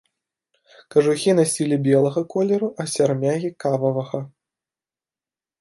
[0.93, 4.19] Кажухі насілі белага колеру, а сярмягі кававага.